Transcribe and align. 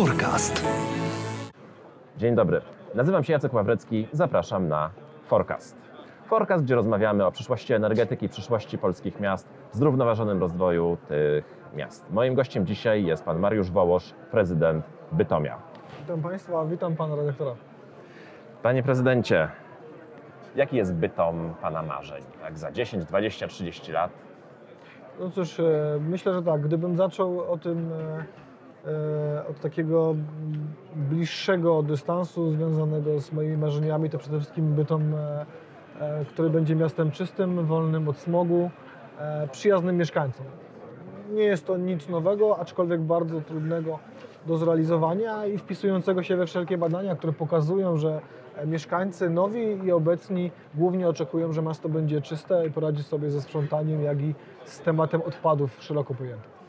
Forecast. 0.00 0.66
Dzień 2.16 2.34
dobry. 2.34 2.60
Nazywam 2.94 3.24
się 3.24 3.32
Jacek 3.32 3.54
Ławrecki. 3.54 4.08
Zapraszam 4.12 4.68
na 4.68 4.90
Forecast. 5.26 5.76
Forecast, 6.26 6.64
gdzie 6.64 6.74
rozmawiamy 6.74 7.26
o 7.26 7.32
przyszłości 7.32 7.74
energetyki, 7.74 8.28
przyszłości 8.28 8.78
polskich 8.78 9.20
miast, 9.20 9.48
zrównoważonym 9.72 10.40
rozwoju 10.40 10.96
tych 11.08 11.44
miast. 11.74 12.10
Moim 12.10 12.34
gościem 12.34 12.66
dzisiaj 12.66 13.04
jest 13.04 13.24
pan 13.24 13.38
Mariusz 13.38 13.70
Wołosz, 13.70 14.14
prezydent 14.30 14.84
Bytomia. 15.12 15.58
Witam 16.00 16.22
Państwa, 16.22 16.64
witam 16.64 16.96
Pana 16.96 17.16
redaktora. 17.16 17.54
Panie 18.62 18.82
prezydencie, 18.82 19.48
jaki 20.56 20.76
jest 20.76 20.94
Bytom 20.94 21.54
pana 21.62 21.82
marzeń? 21.82 22.22
Tak, 22.42 22.58
za 22.58 22.72
10, 22.72 23.04
20, 23.04 23.46
30 23.46 23.92
lat? 23.92 24.10
No 25.18 25.30
cóż, 25.30 25.60
e, 25.60 25.64
myślę, 26.00 26.34
że 26.34 26.42
tak, 26.42 26.60
gdybym 26.60 26.96
zaczął 26.96 27.52
o 27.52 27.58
tym 27.58 27.92
e, 27.92 28.24
od 29.50 29.60
takiego 29.60 30.14
bliższego 30.96 31.82
dystansu 31.82 32.50
związanego 32.50 33.20
z 33.20 33.32
moimi 33.32 33.56
marzeniami, 33.56 34.10
to 34.10 34.18
przede 34.18 34.38
wszystkim 34.38 34.74
Bytom, 34.74 35.14
e, 35.14 35.46
e, 36.00 36.24
który 36.24 36.50
będzie 36.50 36.76
miastem 36.76 37.10
czystym, 37.10 37.66
wolnym 37.66 38.08
od 38.08 38.16
smogu, 38.16 38.70
e, 39.18 39.48
przyjaznym 39.48 39.96
mieszkańcom. 39.96 40.46
Nie 41.32 41.42
jest 41.42 41.66
to 41.66 41.76
nic 41.76 42.08
nowego, 42.08 42.58
aczkolwiek 42.58 43.00
bardzo 43.00 43.40
trudnego 43.40 43.98
do 44.46 44.56
zrealizowania 44.56 45.46
i 45.46 45.58
wpisującego 45.58 46.22
się 46.22 46.36
we 46.36 46.46
wszelkie 46.46 46.78
badania, 46.78 47.16
które 47.16 47.32
pokazują, 47.32 47.96
że 47.96 48.20
e, 48.56 48.66
mieszkańcy 48.66 49.30
nowi 49.30 49.84
i 49.84 49.92
obecni 49.92 50.50
głównie 50.74 51.08
oczekują, 51.08 51.52
że 51.52 51.62
miasto 51.62 51.88
będzie 51.88 52.20
czyste 52.20 52.66
i 52.66 52.70
poradzi 52.70 53.02
sobie 53.02 53.30
ze 53.30 53.42
sprzątaniem, 53.42 54.02
jak 54.02 54.20
i 54.20 54.34
z 54.64 54.80
tematem 54.80 55.22
odpadów 55.22 55.82
szeroko 55.82 56.14
pojętym. 56.14 56.59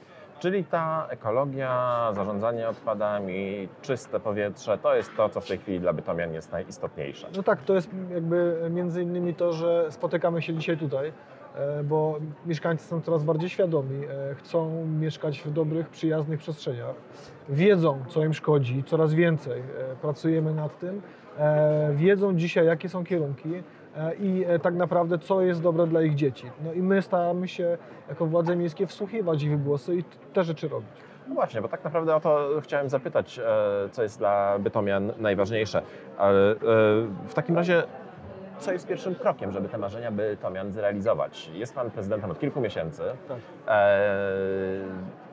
Czyli 0.41 0.63
ta 0.63 1.07
ekologia, 1.09 2.11
zarządzanie 2.15 2.69
odpadami, 2.69 3.67
czyste 3.81 4.19
powietrze, 4.19 4.77
to 4.77 4.95
jest 4.95 5.15
to, 5.17 5.29
co 5.29 5.41
w 5.41 5.47
tej 5.47 5.57
chwili 5.57 5.79
dla 5.79 5.93
Bytomian 5.93 6.33
jest 6.33 6.51
najistotniejsze. 6.51 7.27
No 7.35 7.43
tak, 7.43 7.61
to 7.61 7.75
jest 7.75 7.89
jakby 8.13 8.57
między 8.69 9.01
innymi 9.01 9.33
to, 9.33 9.53
że 9.53 9.91
spotykamy 9.91 10.41
się 10.41 10.53
dzisiaj 10.53 10.77
tutaj, 10.77 11.13
e, 11.55 11.83
bo 11.83 12.19
mieszkańcy 12.45 12.87
są 12.87 13.01
coraz 13.01 13.23
bardziej 13.23 13.49
świadomi, 13.49 14.05
e, 14.05 14.35
chcą 14.35 14.85
mieszkać 14.85 15.41
w 15.41 15.51
dobrych, 15.51 15.89
przyjaznych 15.89 16.39
przestrzeniach, 16.39 16.95
wiedzą, 17.49 18.03
co 18.07 18.25
im 18.25 18.33
szkodzi, 18.33 18.83
coraz 18.83 19.13
więcej 19.13 19.59
e, 19.59 19.95
pracujemy 20.01 20.53
nad 20.53 20.79
tym, 20.79 21.01
wiedzą 21.93 22.35
dzisiaj, 22.35 22.65
jakie 22.65 22.89
są 22.89 23.03
kierunki 23.03 23.49
i 24.19 24.45
e, 24.47 24.59
tak 24.59 24.75
naprawdę, 24.75 25.19
co 25.19 25.41
jest 25.41 25.61
dobre 25.61 25.87
dla 25.87 26.01
ich 26.01 26.15
dzieci. 26.15 26.45
No 26.65 26.73
i 26.73 26.81
my 26.81 27.01
staramy 27.01 27.47
się 27.47 27.77
jako 28.09 28.25
władze 28.25 28.55
miejskie 28.55 28.87
wsłuchiwać 28.87 29.43
ich 29.43 29.63
głosy 29.63 29.95
i 29.95 30.03
te 30.33 30.43
rzeczy 30.43 30.67
robić. 30.67 30.89
No 31.27 31.35
właśnie, 31.35 31.61
bo 31.61 31.67
tak 31.67 31.83
naprawdę 31.83 32.15
o 32.15 32.19
to 32.19 32.49
chciałem 32.61 32.89
zapytać, 32.89 33.39
e, 33.39 33.43
co 33.91 34.03
jest 34.03 34.17
dla 34.17 34.59
Bytomian 34.59 35.13
najważniejsze. 35.17 35.81
Ale 36.17 36.51
e, 36.51 36.55
w 37.27 37.33
takim 37.33 37.55
razie, 37.55 37.83
co 38.59 38.71
jest 38.71 38.87
pierwszym 38.87 39.15
krokiem, 39.15 39.51
żeby 39.51 39.69
te 39.69 39.77
marzenia 39.77 40.11
Bytomian 40.11 40.71
zrealizować? 40.71 41.51
Jest 41.53 41.75
Pan 41.75 41.91
prezydentem 41.91 42.31
od 42.31 42.39
kilku 42.39 42.61
miesięcy. 42.61 43.03
Tak. 43.27 43.37
E, 43.67 44.09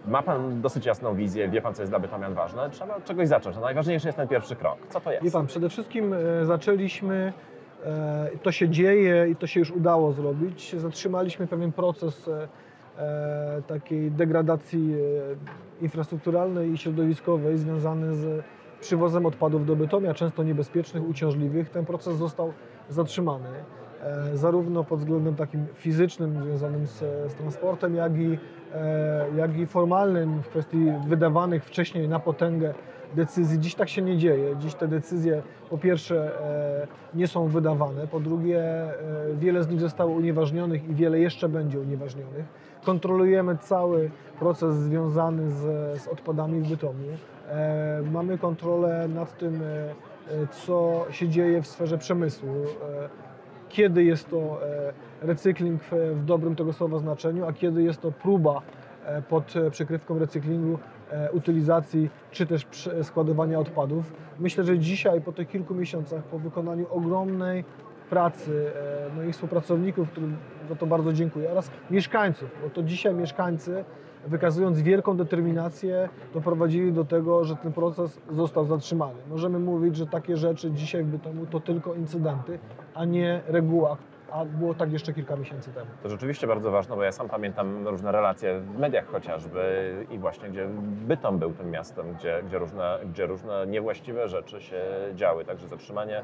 ma 0.06 0.22
Pan 0.22 0.60
dosyć 0.60 0.86
jasną 0.86 1.14
wizję, 1.14 1.48
wie 1.48 1.62
Pan, 1.62 1.74
co 1.74 1.82
jest 1.82 1.92
dla 1.92 1.98
Bytomian 1.98 2.34
ważne. 2.34 2.70
Trzeba 2.70 2.96
od 2.96 3.04
czegoś 3.04 3.28
zacząć. 3.28 3.56
A 3.56 3.60
najważniejszy 3.60 4.08
jest 4.08 4.16
ten 4.16 4.28
pierwszy 4.28 4.56
krok. 4.56 4.78
Co 4.88 5.00
to 5.00 5.12
jest? 5.12 5.24
Wie 5.24 5.30
pan, 5.30 5.46
przede 5.46 5.68
wszystkim 5.68 6.12
e, 6.12 6.44
zaczęliśmy, 6.44 7.32
e, 7.54 7.57
to 8.42 8.52
się 8.52 8.68
dzieje 8.68 9.28
i 9.28 9.36
to 9.36 9.46
się 9.46 9.60
już 9.60 9.70
udało 9.70 10.12
zrobić. 10.12 10.76
Zatrzymaliśmy 10.78 11.46
pewien 11.46 11.72
proces 11.72 12.28
e, 12.28 12.48
e, 12.98 13.62
takiej 13.66 14.10
degradacji 14.10 14.94
e, 15.80 15.84
infrastrukturalnej 15.84 16.72
i 16.72 16.78
środowiskowej 16.78 17.58
związany 17.58 18.14
z 18.14 18.44
przywozem 18.80 19.26
odpadów 19.26 19.66
do 19.66 19.76
Bytomia, 19.76 20.14
często 20.14 20.42
niebezpiecznych, 20.42 21.08
uciążliwych. 21.08 21.70
Ten 21.70 21.86
proces 21.86 22.16
został 22.16 22.52
zatrzymany. 22.88 23.48
E, 24.02 24.36
zarówno 24.36 24.84
pod 24.84 24.98
względem 24.98 25.34
takim 25.34 25.66
fizycznym 25.74 26.42
związanym 26.42 26.86
z, 26.86 26.98
z 27.32 27.34
transportem, 27.34 27.94
jak 27.94 28.16
i, 28.16 28.38
e, 28.74 29.26
jak 29.36 29.58
i 29.58 29.66
formalnym 29.66 30.42
w 30.42 30.48
kwestii 30.48 30.92
wydawanych 31.06 31.64
wcześniej 31.64 32.08
na 32.08 32.20
potęgę 32.20 32.74
decyzji. 33.14 33.58
Dziś 33.58 33.74
tak 33.74 33.88
się 33.88 34.02
nie 34.02 34.16
dzieje. 34.16 34.56
Dziś 34.56 34.74
te 34.74 34.88
decyzje 34.88 35.42
po 35.70 35.78
pierwsze 35.78 36.40
e, 36.40 36.86
nie 37.14 37.28
są 37.28 37.48
wydawane, 37.48 38.06
po 38.06 38.20
drugie 38.20 38.60
e, 38.60 38.94
wiele 39.38 39.62
z 39.62 39.68
nich 39.68 39.80
zostało 39.80 40.12
unieważnionych 40.12 40.88
i 40.88 40.94
wiele 40.94 41.18
jeszcze 41.18 41.48
będzie 41.48 41.80
unieważnionych. 41.80 42.44
Kontrolujemy 42.84 43.56
cały 43.56 44.10
proces 44.38 44.76
związany 44.76 45.50
z, 45.50 45.62
z 46.02 46.08
odpadami 46.08 46.60
w 46.60 46.68
Bytomiu. 46.68 47.08
E, 47.48 48.02
mamy 48.12 48.38
kontrolę 48.38 49.08
nad 49.08 49.38
tym, 49.38 49.60
co 50.50 51.06
się 51.10 51.28
dzieje 51.28 51.62
w 51.62 51.66
sferze 51.66 51.98
przemysłu. 51.98 52.54
Kiedy 53.68 54.04
jest 54.04 54.30
to 54.30 54.60
recykling 55.22 55.82
w, 55.82 56.24
dobrym 56.24 56.56
tego 56.56 56.72
słowa 56.72 56.98
znaczeniu, 56.98 57.46
a 57.46 57.52
kiedy 57.52 57.82
jest 57.82 58.00
to 58.00 58.12
próba 58.12 58.62
pod 59.28 59.54
przykrywką 59.70 60.18
recyklingu, 60.18 60.78
utylizacji 61.32 62.10
czy 62.30 62.46
też 62.46 62.66
składowania 63.02 63.58
odpadów. 63.58 64.12
Myślę, 64.38 64.64
że 64.64 64.78
dzisiaj 64.78 65.20
po 65.20 65.32
tych 65.32 65.48
kilku 65.48 65.74
miesiącach, 65.74 66.22
po 66.22 66.38
wykonaniu 66.38 66.86
ogromnej 66.90 67.64
pracy 68.10 68.72
e, 69.10 69.16
moich 69.16 69.34
współpracowników, 69.34 70.10
którym 70.10 70.36
za 70.68 70.76
to 70.76 70.86
bardzo 70.86 71.12
dziękuję, 71.12 71.50
oraz 71.50 71.70
mieszkańców, 71.90 72.50
bo 72.62 72.70
to 72.70 72.82
dzisiaj 72.82 73.14
mieszkańcy 73.14 73.84
wykazując 74.26 74.80
wielką 74.80 75.16
determinację, 75.16 76.08
doprowadzili 76.34 76.92
do 76.92 77.04
tego, 77.04 77.44
że 77.44 77.56
ten 77.56 77.72
proces 77.72 78.20
został 78.30 78.64
zatrzymany. 78.64 79.18
Możemy 79.30 79.58
mówić, 79.58 79.96
że 79.96 80.06
takie 80.06 80.36
rzeczy 80.36 80.70
dzisiaj 80.70 81.04
w 81.04 81.06
Bytomiu 81.06 81.46
to 81.46 81.60
tylko 81.60 81.94
incydenty, 81.94 82.58
a 82.94 83.04
nie 83.04 83.40
reguła, 83.46 83.96
a 84.32 84.44
było 84.44 84.74
tak 84.74 84.92
jeszcze 84.92 85.12
kilka 85.12 85.36
miesięcy 85.36 85.72
temu. 85.72 85.86
To 86.02 86.08
rzeczywiście 86.08 86.46
bardzo 86.46 86.70
ważne, 86.70 86.96
bo 86.96 87.02
ja 87.02 87.12
sam 87.12 87.28
pamiętam 87.28 87.88
różne 87.88 88.12
relacje 88.12 88.60
w 88.60 88.78
mediach 88.78 89.06
chociażby 89.06 90.06
i 90.10 90.18
właśnie 90.18 90.48
gdzie 90.48 90.68
Bytom 91.08 91.38
był 91.38 91.52
tym 91.52 91.70
miastem, 91.70 92.14
gdzie, 92.14 92.42
gdzie, 92.46 92.58
różne, 92.58 92.98
gdzie 93.04 93.26
różne 93.26 93.66
niewłaściwe 93.66 94.28
rzeczy 94.28 94.60
się 94.60 94.82
działy. 95.14 95.44
Także 95.44 95.68
zatrzymanie 95.68 96.22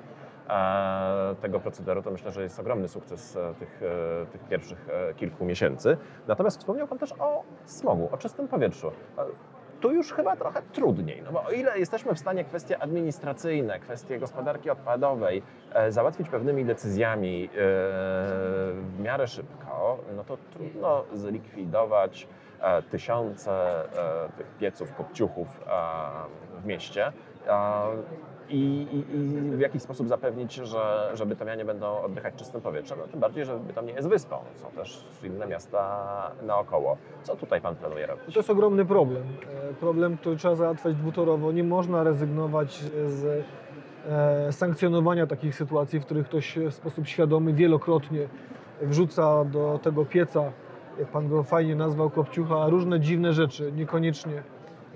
e, 0.49 1.35
tego 1.41 1.61
procederu 1.61 2.03
to 2.03 2.11
myślę, 2.11 2.31
że 2.31 2.43
jest 2.43 2.61
ogromny 2.61 2.89
sukces 2.89 3.37
e, 3.37 3.55
tych, 3.55 3.83
e, 3.83 4.27
tych 4.27 4.45
pierwszych 4.45 4.89
kilku 5.17 5.45
miesięcy. 5.45 5.97
Natomiast 6.27 6.59
wspomniał 6.59 6.89
Pan 6.89 6.99
też 6.99 7.13
o 7.19 7.43
smogu, 7.65 8.09
o 8.13 8.17
czystym 8.17 8.49
powietrzu. 8.49 8.93
Tu 9.85 9.93
już 9.93 10.13
chyba 10.13 10.37
trochę 10.37 10.63
trudniej, 10.63 11.23
no 11.23 11.33
bo 11.33 11.45
o 11.45 11.51
ile 11.51 11.79
jesteśmy 11.79 12.15
w 12.15 12.19
stanie 12.19 12.45
kwestie 12.45 12.83
administracyjne, 12.83 13.81
kwestie 13.81 14.19
gospodarki 14.19 14.71
odpadowej 14.71 15.43
e, 15.75 15.93
załatwić 15.93 16.29
pewnymi 16.29 16.65
decyzjami 16.65 17.45
e, 17.45 17.49
w 18.75 19.01
miarę 19.03 19.27
szybko, 19.27 19.99
no 20.17 20.25
to 20.25 20.37
trudno 20.53 21.05
zlikwidować 21.13 22.29
tysiące 22.91 23.85
e, 24.27 24.29
tych 24.37 24.47
pieców, 24.47 24.95
kopciuchów 24.95 25.49
e, 25.67 26.61
w 26.61 26.67
mieście. 26.67 27.13
E, 27.47 27.53
i, 28.49 28.87
i, 28.93 29.17
I 29.17 29.57
w 29.57 29.61
jakiś 29.61 29.83
sposób 29.83 30.09
zapewnić, 30.09 30.55
że, 30.55 31.11
że 31.15 31.27
Bytomianie 31.27 31.65
będą 31.65 32.03
oddychać 32.03 32.35
czystym 32.35 32.61
powietrzem. 32.61 32.99
No, 33.01 33.07
tym 33.07 33.21
bardziej, 33.21 33.45
że 33.45 33.59
Bytom 33.59 33.87
nie 33.87 33.93
jest 33.93 34.09
wyspą. 34.09 34.37
Są 34.55 34.71
też 34.71 35.05
inne 35.25 35.47
miasta 35.47 36.31
naokoło. 36.43 36.97
Co 37.23 37.37
tutaj 37.37 37.61
Pan 37.61 37.77
planuje 37.77 38.07
robić? 38.07 38.35
To 38.35 38.39
jest 38.41 38.51
ogromny 38.51 38.85
problem. 38.85 39.23
E, 39.71 39.75
Problem, 39.75 40.17
który 40.17 40.37
trzeba 40.37 40.55
załatwiać 40.55 40.95
dwutorowo. 40.95 41.53
Nie 41.53 41.65
można 41.65 42.03
rezygnować 42.05 42.75
z 43.07 43.45
e, 44.09 44.53
sankcjonowania 44.53 45.27
takich 45.27 45.55
sytuacji, 45.55 46.01
w 46.01 46.05
których 46.05 46.27
ktoś 46.27 46.59
w 46.59 46.75
sposób 46.75 47.07
świadomy 47.07 47.53
wielokrotnie 47.53 48.29
wrzuca 48.83 49.45
do 49.45 49.81
tego 49.83 50.05
pieca, 50.05 50.53
jak 50.99 51.09
pan 51.09 51.29
go 51.29 51.43
fajnie 51.43 51.77
nazwał, 51.77 52.11
kopciucha, 52.11 52.69
różne 52.69 53.01
dziwne 53.01 53.33
rzeczy, 53.33 53.73
niekoniecznie, 53.73 54.43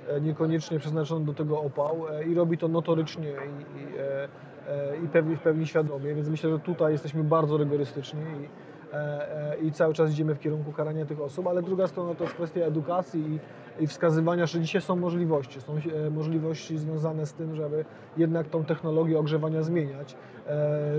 e, 0.09 0.21
niekoniecznie 0.21 0.79
przeznaczone 0.79 1.25
do 1.25 1.35
tego 1.35 1.61
opał 1.61 1.97
e, 2.11 2.25
i 2.25 2.35
robi 2.35 2.59
to 2.59 2.69
notorycznie 2.69 3.29
i, 3.29 3.79
i, 3.81 3.99
e, 3.99 4.97
i 5.05 5.09
pewnie, 5.09 5.37
w 5.37 5.41
pełni 5.41 5.67
świadomie, 5.67 6.15
więc 6.15 6.29
myślę, 6.29 6.51
że 6.51 6.59
tutaj 6.59 6.93
jesteśmy 6.93 7.25
bardzo 7.25 7.57
rygorystyczni 7.57 8.21
i, 8.21 9.67
i 9.67 9.73
cały 9.73 9.95
czas 9.95 10.11
idziemy 10.11 10.35
w 10.35 10.39
kierunku 10.39 10.73
karania 10.73 11.07
tych 11.07 11.21
osób, 11.21 11.47
ale 11.47 11.63
druga 11.63 11.87
strona 11.87 12.15
to 12.15 12.25
jest 12.25 12.37
kwestia 12.37 12.61
edukacji 12.61 13.41
i, 13.79 13.85
i 13.85 13.87
wskazywania, 13.87 14.47
że 14.47 14.61
dzisiaj 14.61 14.83
są 14.83 14.97
możliwości. 14.97 15.61
Są 15.61 15.75
możliwości 16.11 16.79
związane 16.79 17.27
z 17.27 17.33
tym, 17.33 17.55
żeby 17.55 17.85
jednak 18.17 18.49
tą 18.49 18.65
technologię 18.65 19.19
ogrzewania 19.19 19.63
zmieniać. 19.63 20.17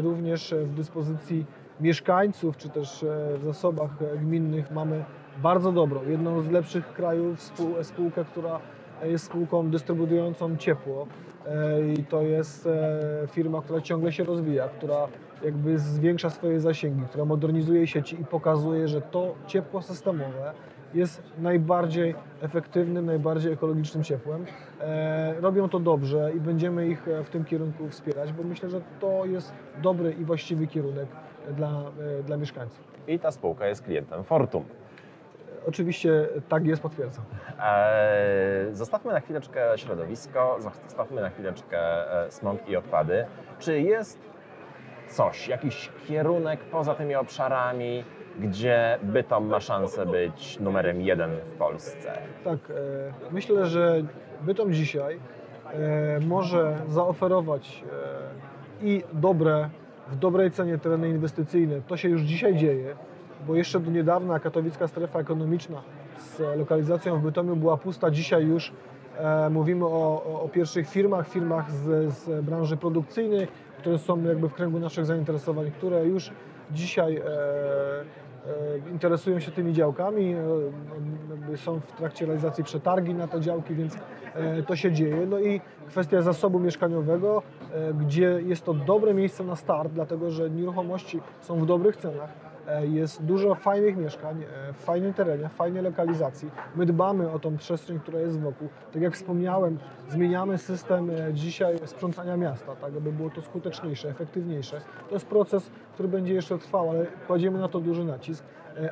Również 0.02 0.56
w 0.64 0.74
dyspozycji 0.74 1.46
mieszkańców, 1.82 2.58
czy 2.58 2.70
też 2.70 3.04
e, 3.04 3.38
w 3.38 3.44
zasobach 3.44 3.92
e, 4.02 4.18
gminnych 4.18 4.72
mamy 4.72 5.04
bardzo 5.44 5.72
dobrą, 5.72 6.02
jedną 6.10 6.42
z 6.42 6.52
lepszych 6.52 6.94
krajów 6.94 7.40
spół- 7.40 7.84
spółkę, 7.84 8.26
która 8.26 8.60
jest 9.04 9.26
spółką 9.26 9.70
dystrybuującą 9.70 10.58
ciepło 10.58 11.08
e, 11.48 11.94
i 11.94 12.04
to 12.04 12.22
jest 12.22 12.68
firma, 13.32 13.62
która 13.62 13.82
ciągle 13.82 14.12
się 14.12 14.24
rozwija, 14.24 14.68
która 14.68 15.08
jakby 15.44 15.80
zwiększa 15.80 16.30
swoje 16.30 16.60
zasięgi, 16.60 17.02
która 17.10 17.26
modernizuje 17.26 17.88
sieci 17.88 18.22
i 18.22 18.26
pokazuje, 18.26 18.88
że 18.88 19.02
to 19.02 19.36
ciepło 19.48 19.82
systemowe 19.82 20.54
jest 20.94 21.24
najbardziej 21.40 22.16
efektywnym, 22.42 23.06
najbardziej 23.06 23.54
ekologicznym 23.54 24.04
ciepłem. 24.04 24.46
Robią 25.40 25.70
to 25.70 25.80
dobrze 25.80 26.32
i 26.36 26.40
będziemy 26.40 26.88
ich 26.88 27.06
w 27.24 27.30
tym 27.30 27.46
kierunku 27.46 27.90
wspierać, 27.90 28.34
bo 28.34 28.44
myślę, 28.44 28.70
że 28.70 28.82
to 29.00 29.26
jest 29.26 29.54
dobry 29.82 30.12
i 30.12 30.26
właściwy 30.26 30.68
kierunek 30.68 31.08
dla, 31.54 31.70
e, 32.20 32.24
dla 32.24 32.38
mieszkańców. 32.38 32.80
I 33.08 33.20
ta 33.20 33.32
spółka 33.32 33.68
jest 33.68 33.84
klientem 33.84 34.24
Fortum. 34.24 34.66
Oczywiście 35.68 36.28
tak 36.50 36.66
jest, 36.66 36.82
potwierdzam. 36.82 37.26
Eee, 37.62 38.76
Zostawmy 38.76 39.14
na 39.14 39.20
chwileczkę 39.20 39.78
środowisko, 39.78 40.56
zostawmy 40.60 41.22
na 41.22 41.30
chwileczkę 41.30 41.80
e, 42.26 42.32
smog 42.32 42.70
i 42.70 42.76
odpady. 42.76 43.26
Czy 43.60 43.82
jest 43.82 44.20
coś, 45.08 45.48
jakiś 45.48 45.92
kierunek 46.08 46.60
poza 46.60 46.96
tymi 46.96 47.16
obszarami, 47.16 48.04
gdzie 48.40 49.00
Bytom 49.04 49.48
ma 49.48 49.60
szansę 49.60 50.06
być 50.06 50.60
numerem 50.60 51.02
jeden 51.02 51.32
w 51.32 51.58
Polsce? 51.58 52.14
Tak, 52.44 52.60
e, 52.70 52.74
myślę, 53.32 53.66
że 53.66 54.02
Bytom 54.42 54.74
dzisiaj 54.74 55.20
e, 55.74 56.20
może 56.20 56.76
zaoferować 56.88 57.84
e, 58.82 58.86
i 58.86 59.04
dobre, 59.14 59.70
w 60.12 60.16
dobrej 60.16 60.52
cenie 60.52 60.78
tereny 60.78 61.10
inwestycyjne. 61.10 61.82
To 61.88 61.98
się 61.98 62.10
już 62.10 62.22
dzisiaj 62.22 62.56
dzieje, 62.56 62.96
bo 63.48 63.56
jeszcze 63.56 63.80
do 63.80 63.92
niedawna 63.92 64.40
katowicka 64.40 64.88
strefa 64.88 65.20
ekonomiczna 65.20 65.82
z 66.20 66.58
lokalizacją 66.58 67.20
w 67.20 67.24
Bytomiu 67.24 67.56
była 67.56 67.78
pusta. 67.78 68.12
Dzisiaj 68.12 68.46
już 68.46 68.72
e, 69.18 69.50
mówimy 69.50 69.86
o, 69.86 70.24
o, 70.26 70.42
o 70.42 70.50
pierwszych 70.50 70.90
firmach, 70.90 71.28
firmach 71.28 71.72
z, 71.72 72.14
z 72.14 72.46
branży 72.46 72.78
produkcyjnej, 72.78 73.48
które 73.78 73.98
są 73.98 74.24
jakby 74.24 74.50
w 74.50 74.54
kręgu 74.54 74.80
naszych 74.80 75.06
zainteresowań, 75.06 75.72
które 75.72 76.06
już 76.06 76.32
dzisiaj 76.72 77.18
e, 77.18 77.22
interesują 78.92 79.40
się 79.40 79.52
tymi 79.52 79.74
działkami, 79.74 80.36
e, 81.54 81.58
są 81.58 81.80
w 81.80 81.92
trakcie 81.92 82.26
realizacji 82.26 82.64
przetargi 82.64 83.14
na 83.14 83.28
te 83.28 83.42
działki, 83.42 83.76
więc 83.76 83.98
e, 84.36 84.64
to 84.64 84.76
się 84.76 84.92
dzieje. 84.92 85.26
No 85.26 85.40
i 85.40 85.62
kwestia 85.88 86.22
zasobu 86.22 86.60
mieszkaniowego, 86.60 87.44
e, 87.74 87.94
gdzie 87.94 88.42
jest 88.46 88.66
to 88.66 88.74
dobre 88.74 89.14
miejsce 89.14 89.44
na 89.44 89.56
start, 89.56 89.94
dlatego 89.94 90.32
że 90.32 90.50
nieruchomości 90.50 91.22
są 91.42 91.60
w 91.60 91.66
dobrych 91.66 91.98
cenach. 91.98 92.49
E, 92.70 92.88
Jest 92.88 93.24
dużo 93.24 93.56
fajnych 93.56 93.98
mieszkań, 93.98 94.44
e, 94.44 94.74
w 94.74 94.78
fajnym 94.78 95.14
terenie, 95.14 95.50
w 95.50 95.54
fajnej 95.54 95.84
lokalizacji. 95.84 96.50
My 96.76 96.86
dbamy 96.86 97.32
o 97.32 97.40
tą 97.40 97.58
przestrzeń, 97.58 98.00
która 98.00 98.20
jest 98.20 98.40
wokół. 98.40 98.68
Tak 98.94 99.02
jak 99.02 99.14
wspomniałem, 99.14 99.78
zmieniamy 100.10 100.58
system 100.58 101.10
e, 101.10 101.34
dzisiaj 101.34 101.76
sprzątania 101.86 102.38
miasta, 102.38 102.76
tak 102.76 102.94
aby 102.98 103.12
było 103.12 103.30
to 103.30 103.42
skuteczniejsze, 103.42 104.10
efektywniejsze. 104.10 104.82
To 105.10 105.16
jest 105.16 105.26
proces, 105.26 105.72
który 105.94 106.10
będzie 106.10 106.34
jeszcze 106.34 106.58
trwał, 106.58 106.90
ale 106.90 107.06
kładziemy 107.28 107.60
na 107.60 107.68
to 107.68 107.80
duży 107.80 108.04
nacisk, 108.04 108.44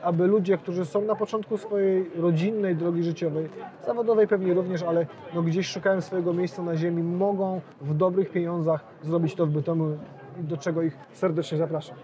aby 0.03 0.27
ludzie, 0.27 0.57
którzy 0.57 0.85
są 0.85 1.01
na 1.01 1.15
początku 1.15 1.57
swojej 1.57 2.12
rodzinnej 2.15 2.75
drogi 2.75 3.03
życiowej, 3.03 3.50
zawodowej 3.85 4.27
pewnie 4.27 4.53
również, 4.53 4.83
ale 4.83 5.06
no 5.35 5.41
gdzieś 5.41 5.68
szukają 5.68 6.01
swojego 6.01 6.33
miejsca 6.33 6.63
na 6.63 6.75
ziemi, 6.77 7.03
mogą 7.03 7.62
w 7.81 7.94
dobrych 7.94 8.29
pieniądzach 8.29 8.83
zrobić 9.03 9.35
to 9.35 9.45
w 9.45 9.50
Bytomiu, 9.50 9.97
do 10.38 10.57
czego 10.57 10.81
ich 10.81 10.97
serdecznie 11.13 11.57
zapraszam. 11.57 11.97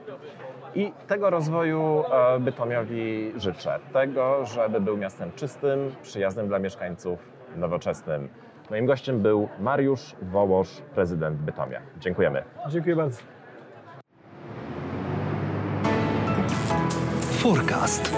I 0.76 0.94
tego 1.08 1.30
rozwoju 1.30 2.04
e, 2.12 2.40
Bytomiowi 2.40 3.34
życzę. 3.36 3.80
Tego, 3.94 4.46
żeby 4.46 4.82
był 4.82 4.98
miastem 4.98 5.32
czystym, 5.36 5.96
przyjaznym 6.02 6.48
dla 6.48 6.60
mieszkańców, 6.60 7.20
nowoczesnym. 7.56 8.30
Moim 8.70 8.86
gościem 8.86 9.22
był 9.22 9.50
Mariusz 9.60 10.16
Wołosz, 10.22 10.82
prezydent 10.96 11.38
Bytomia. 11.38 11.82
Dziękujemy. 12.00 12.44
Dziękuję 12.70 12.96
bardzo. 12.96 13.22
Forecast. 17.44 18.16